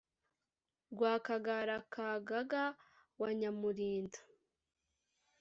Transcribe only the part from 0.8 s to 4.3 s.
Rwakagara ka Gaga wa nyamurinda